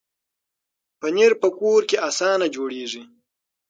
پنېر 0.99 1.31
په 1.41 1.47
کور 1.59 1.81
کې 1.89 1.97
اسانه 2.09 2.47
جوړېږي. 2.55 3.03